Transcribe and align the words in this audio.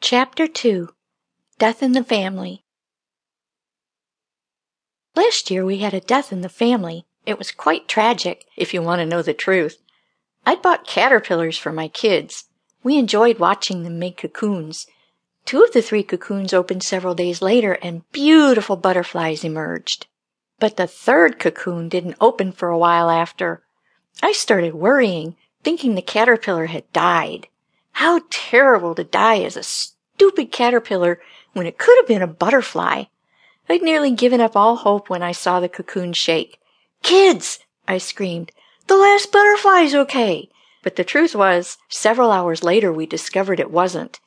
Chapter 0.00 0.46
2 0.46 0.90
Death 1.58 1.82
in 1.82 1.92
the 1.92 2.04
Family 2.04 2.62
Last 5.16 5.50
year 5.50 5.64
we 5.64 5.78
had 5.78 5.94
a 5.94 6.00
death 6.00 6.30
in 6.32 6.42
the 6.42 6.48
family. 6.50 7.06
It 7.24 7.38
was 7.38 7.50
quite 7.50 7.88
tragic, 7.88 8.44
if 8.56 8.72
you 8.72 8.82
want 8.82 9.00
to 9.00 9.06
know 9.06 9.22
the 9.22 9.34
truth. 9.34 9.78
I'd 10.44 10.62
bought 10.62 10.86
caterpillars 10.86 11.58
for 11.58 11.72
my 11.72 11.88
kids. 11.88 12.44
We 12.84 12.98
enjoyed 12.98 13.40
watching 13.40 13.82
them 13.82 13.98
make 13.98 14.18
cocoons. 14.18 14.86
Two 15.44 15.64
of 15.64 15.72
the 15.72 15.82
three 15.82 16.04
cocoons 16.04 16.52
opened 16.52 16.84
several 16.84 17.14
days 17.14 17.42
later 17.42 17.72
and 17.82 18.08
beautiful 18.12 18.76
butterflies 18.76 19.44
emerged. 19.44 20.06
But 20.60 20.76
the 20.76 20.86
third 20.86 21.40
cocoon 21.40 21.88
didn't 21.88 22.18
open 22.20 22.52
for 22.52 22.68
a 22.68 22.78
while 22.78 23.10
after. 23.10 23.64
I 24.22 24.32
started 24.32 24.74
worrying, 24.74 25.36
thinking 25.64 25.94
the 25.94 26.02
caterpillar 26.02 26.66
had 26.66 26.92
died. 26.92 27.48
How 27.96 28.20
terrible 28.28 28.94
to 28.94 29.04
die 29.04 29.40
as 29.40 29.56
a 29.56 29.62
stupid 29.62 30.52
caterpillar 30.52 31.18
when 31.54 31.64
it 31.64 31.78
could 31.78 31.96
have 31.96 32.06
been 32.06 32.20
a 32.20 32.26
butterfly. 32.26 33.04
I'd 33.70 33.80
nearly 33.80 34.10
given 34.10 34.38
up 34.38 34.54
all 34.54 34.76
hope 34.76 35.08
when 35.08 35.22
I 35.22 35.32
saw 35.32 35.60
the 35.60 35.68
cocoon 35.70 36.12
shake. 36.12 36.60
Kids! 37.02 37.60
I 37.88 37.96
screamed. 37.96 38.52
The 38.86 38.98
last 38.98 39.32
butterfly's 39.32 39.94
okay! 39.94 40.50
But 40.82 40.96
the 40.96 41.04
truth 41.04 41.34
was, 41.34 41.78
several 41.88 42.30
hours 42.30 42.62
later 42.62 42.92
we 42.92 43.06
discovered 43.06 43.58
it 43.58 43.70
wasn't. 43.70 44.20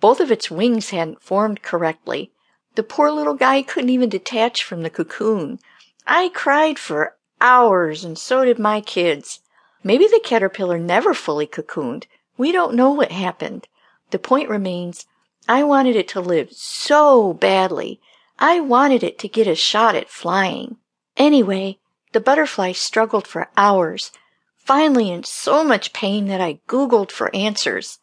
Both 0.00 0.20
of 0.20 0.32
its 0.32 0.50
wings 0.50 0.88
hadn't 0.88 1.22
formed 1.22 1.60
correctly. 1.60 2.32
The 2.74 2.82
poor 2.82 3.10
little 3.10 3.34
guy 3.34 3.60
couldn't 3.60 3.90
even 3.90 4.08
detach 4.08 4.64
from 4.64 4.80
the 4.80 4.88
cocoon. 4.88 5.58
I 6.06 6.30
cried 6.30 6.78
for 6.78 7.16
hours, 7.38 8.02
and 8.02 8.18
so 8.18 8.46
did 8.46 8.58
my 8.58 8.80
kids. 8.80 9.40
Maybe 9.84 10.06
the 10.06 10.22
caterpillar 10.24 10.78
never 10.78 11.12
fully 11.12 11.46
cocooned. 11.46 12.06
We 12.40 12.52
don't 12.52 12.74
know 12.74 12.90
what 12.90 13.12
happened. 13.12 13.68
The 14.12 14.18
point 14.18 14.48
remains, 14.48 15.04
I 15.46 15.62
wanted 15.62 15.94
it 15.94 16.08
to 16.08 16.22
live 16.22 16.52
so 16.52 17.34
badly. 17.34 18.00
I 18.38 18.60
wanted 18.60 19.02
it 19.02 19.18
to 19.18 19.28
get 19.28 19.46
a 19.46 19.54
shot 19.54 19.94
at 19.94 20.08
flying. 20.08 20.78
Anyway, 21.18 21.80
the 22.12 22.20
butterfly 22.20 22.72
struggled 22.72 23.26
for 23.26 23.50
hours, 23.58 24.10
finally 24.56 25.10
in 25.10 25.24
so 25.24 25.62
much 25.62 25.92
pain 25.92 26.28
that 26.28 26.40
I 26.40 26.60
Googled 26.66 27.10
for 27.10 27.30
answers. 27.36 27.98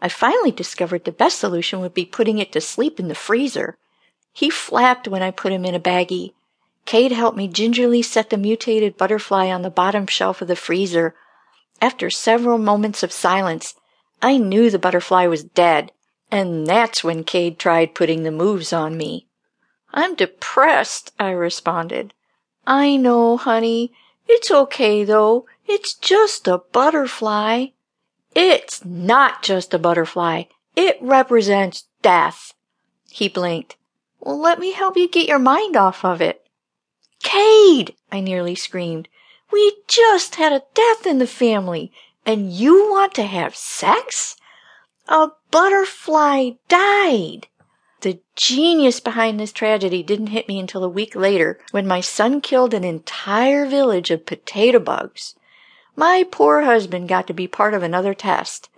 I 0.00 0.08
finally 0.08 0.52
discovered 0.52 1.04
the 1.04 1.10
best 1.10 1.40
solution 1.40 1.80
would 1.80 1.92
be 1.92 2.04
putting 2.04 2.38
it 2.38 2.52
to 2.52 2.60
sleep 2.60 3.00
in 3.00 3.08
the 3.08 3.16
freezer. 3.16 3.76
He 4.32 4.50
flapped 4.50 5.08
when 5.08 5.24
I 5.24 5.32
put 5.32 5.50
him 5.50 5.64
in 5.64 5.74
a 5.74 5.80
baggie. 5.80 6.34
Cade 6.86 7.10
helped 7.10 7.36
me 7.36 7.48
gingerly 7.48 8.02
set 8.02 8.30
the 8.30 8.36
mutated 8.36 8.96
butterfly 8.96 9.48
on 9.48 9.62
the 9.62 9.68
bottom 9.68 10.06
shelf 10.06 10.40
of 10.40 10.46
the 10.46 10.54
freezer. 10.54 11.16
After 11.82 12.08
several 12.08 12.58
moments 12.58 13.02
of 13.02 13.10
silence, 13.10 13.74
I 14.22 14.36
knew 14.36 14.70
the 14.70 14.78
butterfly 14.78 15.26
was 15.26 15.44
dead, 15.44 15.92
and 16.30 16.66
that's 16.66 17.02
when 17.02 17.24
Cade 17.24 17.58
tried 17.58 17.94
putting 17.94 18.22
the 18.22 18.30
moves 18.30 18.72
on 18.72 18.96
me. 18.96 19.26
I'm 19.92 20.14
depressed, 20.14 21.12
I 21.18 21.30
responded. 21.30 22.14
I 22.66 22.96
know, 22.96 23.36
honey. 23.36 23.92
It's 24.28 24.50
okay, 24.50 25.02
though. 25.02 25.46
It's 25.66 25.94
just 25.94 26.46
a 26.46 26.58
butterfly. 26.72 27.66
It's 28.34 28.84
not 28.84 29.42
just 29.42 29.74
a 29.74 29.78
butterfly. 29.78 30.44
It 30.76 30.98
represents 31.00 31.88
death. 32.02 32.54
He 33.10 33.28
blinked. 33.28 33.76
Well, 34.20 34.38
let 34.38 34.58
me 34.58 34.72
help 34.72 34.96
you 34.96 35.08
get 35.08 35.26
your 35.26 35.38
mind 35.38 35.76
off 35.76 36.04
of 36.04 36.20
it. 36.20 36.46
Cade! 37.22 37.96
I 38.12 38.20
nearly 38.20 38.54
screamed. 38.54 39.08
We 39.50 39.78
just 39.88 40.36
had 40.36 40.52
a 40.52 40.62
death 40.74 41.06
in 41.06 41.18
the 41.18 41.26
family. 41.26 41.92
And 42.26 42.52
you 42.52 42.90
want 42.90 43.14
to 43.14 43.24
have 43.24 43.56
sex? 43.56 44.36
A 45.08 45.28
butterfly 45.50 46.52
died. 46.68 47.48
The 48.02 48.20
genius 48.36 49.00
behind 49.00 49.38
this 49.38 49.52
tragedy 49.52 50.02
didn't 50.02 50.28
hit 50.28 50.48
me 50.48 50.58
until 50.58 50.84
a 50.84 50.88
week 50.88 51.14
later 51.14 51.58
when 51.70 51.86
my 51.86 52.00
son 52.00 52.40
killed 52.40 52.72
an 52.72 52.84
entire 52.84 53.66
village 53.66 54.10
of 54.10 54.24
potato 54.24 54.78
bugs. 54.78 55.34
My 55.96 56.24
poor 56.30 56.62
husband 56.62 57.08
got 57.08 57.26
to 57.26 57.34
be 57.34 57.46
part 57.46 57.74
of 57.74 57.82
another 57.82 58.14
test. 58.14 58.70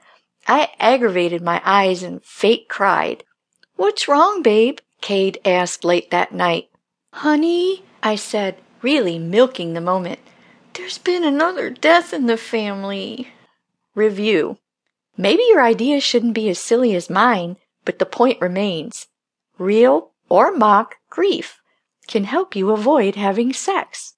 I 0.49 0.71
aggravated 0.81 1.41
my 1.41 1.63
eyes 1.65 2.03
and 2.03 2.25
fate 2.25 2.69
cried. 2.69 3.23
What's 3.77 4.09
wrong, 4.09 4.43
babe? 4.43 4.79
Cade 5.01 5.39
asked 5.45 5.85
late 5.85 6.11
that 6.11 6.33
night. 6.33 6.69
Honey, 7.13 7.85
I 8.03 8.17
said, 8.17 8.57
really 8.81 9.19
milking 9.19 9.75
the 9.75 9.81
moment. 9.81 10.19
There's 10.75 10.97
been 10.97 11.23
another 11.23 11.69
death 11.69 12.15
in 12.15 12.27
the 12.27 12.39
family. 12.39 13.29
Review. 13.95 14.57
Maybe 15.19 15.43
your 15.49 15.63
idea 15.63 16.01
shouldn't 16.01 16.33
be 16.35 16.49
as 16.49 16.59
silly 16.59 16.95
as 16.97 17.11
mine, 17.11 17.59
but 17.85 17.99
the 17.99 18.07
point 18.07 18.41
remains. 18.41 19.07
Real 19.59 20.13
or 20.31 20.51
mock 20.51 20.97
grief 21.11 21.61
can 22.09 22.25
help 22.25 22.57
you 22.57 22.71
avoid 22.71 23.17
having 23.17 23.53
sex. 23.53 24.15